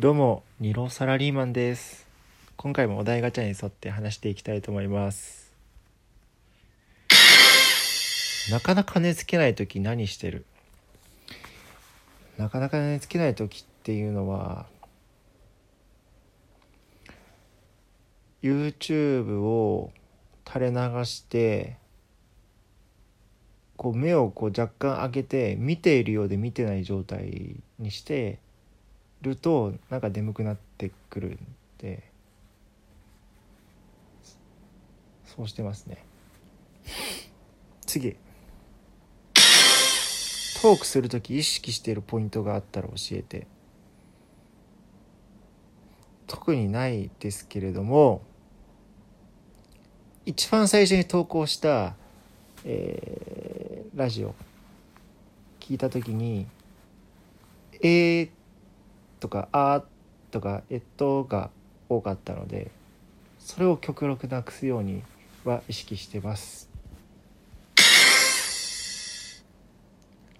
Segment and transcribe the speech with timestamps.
[0.00, 2.06] どうも、二浪サラリーマンです。
[2.56, 5.52] 今回もお題ガチャに沿って話していきたいと思います。
[8.48, 10.44] なかなか寝つけない時何してる？
[12.36, 14.66] なかなか寝つけない時っていうのは
[18.40, 19.90] YouTube を
[20.46, 20.76] 垂れ流
[21.06, 21.76] して
[23.76, 28.38] こう目をこう若干開けて見ているようで見てない状態にして
[29.22, 31.38] るとなんか眠くなってくるん
[31.78, 32.02] で。
[35.24, 36.04] そうしてますね。
[37.86, 38.16] 次。
[40.60, 43.46] トークする時意識しているポイントがあったら教えて。
[46.26, 48.20] 特にないですけれども
[50.26, 51.94] 一番最初に投稿した、
[52.64, 54.34] えーラジオ。
[55.58, 56.46] 聞いた時に
[57.82, 58.30] 「えー」
[59.20, 59.82] とか「あ」
[60.30, 61.50] とか「えっと」が
[61.88, 62.70] 多かったので
[63.38, 65.02] それを極力なくすように
[65.44, 66.68] は意識してます。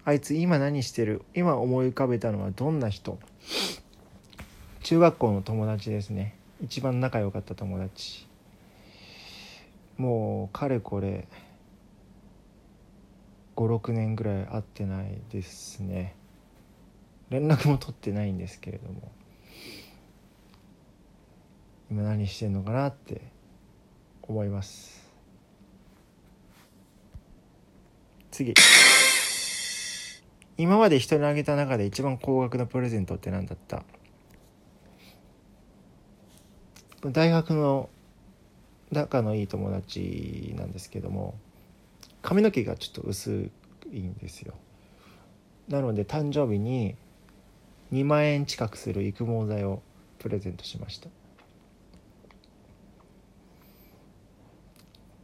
[0.05, 1.23] あいつ今何してる？
[1.35, 3.19] 今思い浮かべたのはどんな人？
[4.83, 6.35] 中学校の友達ですね。
[6.63, 8.27] 一番仲良かった友達。
[9.99, 11.29] もうかれこれ
[13.57, 16.15] 56年ぐらい会ってないですね。
[17.31, 19.13] 連絡も取ってないんですけれども
[21.91, 23.23] 今何してんのかなって
[24.23, 25.09] 思います。
[28.31, 28.55] 次。
[30.59, 33.85] 今まで人にあげた中で一番高額なプレゼントって何だった？
[37.11, 37.89] 大学の
[38.91, 41.39] 仲のいい友達なんですけども
[42.23, 43.51] 髪の毛がちょっと薄
[43.93, 44.55] いんですよ。
[45.69, 46.97] なので誕生日に
[47.93, 49.83] 2万円近くする育毛剤を
[50.19, 51.09] プレゼントしました。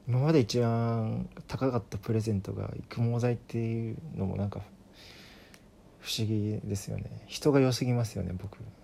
[0.07, 4.61] 今まで一番高かったプレゼントが育毛剤っていうのもなんか
[6.01, 7.05] 不思議ですよね。
[7.27, 8.59] 人が良すぎますよね僕。